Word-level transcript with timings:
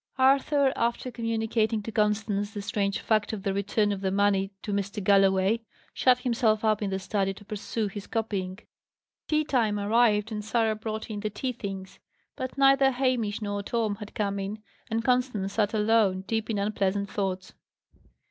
Arthur, 0.17 0.73
after 0.75 1.11
communicating 1.11 1.83
to 1.83 1.91
Constance 1.91 2.55
the 2.55 2.61
strange 2.63 2.97
fact 2.97 3.33
of 3.33 3.43
the 3.43 3.53
return 3.53 3.91
of 3.91 4.01
the 4.01 4.09
money 4.09 4.49
to 4.63 4.73
Mr. 4.73 4.99
Galloway, 5.03 5.59
shut 5.93 6.17
himself 6.17 6.65
up 6.65 6.81
in 6.81 6.89
the 6.89 6.97
study 6.97 7.35
to 7.35 7.45
pursue 7.45 7.85
his 7.87 8.07
copying. 8.07 8.57
Tea 9.27 9.43
time 9.45 9.79
arrived, 9.79 10.31
and 10.31 10.43
Sarah 10.43 10.73
brought 10.75 11.11
in 11.11 11.19
the 11.19 11.29
tea 11.29 11.51
things. 11.51 11.99
But 12.35 12.57
neither 12.57 12.89
Hamish 12.89 13.43
nor 13.43 13.61
Tom 13.61 13.97
had 13.97 14.15
come 14.15 14.39
in, 14.39 14.63
and 14.89 15.05
Constance 15.05 15.53
sat 15.53 15.71
alone, 15.71 16.21
deep 16.21 16.49
in 16.49 16.57
unpleasant 16.57 17.07
thoughts. 17.07 17.53